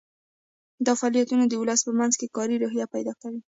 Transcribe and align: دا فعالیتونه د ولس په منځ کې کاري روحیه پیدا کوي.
دا 0.85 0.93
فعالیتونه 0.99 1.43
د 1.47 1.53
ولس 1.61 1.79
په 1.87 1.91
منځ 1.99 2.13
کې 2.19 2.33
کاري 2.35 2.55
روحیه 2.63 2.85
پیدا 2.95 3.13
کوي. 3.21 3.41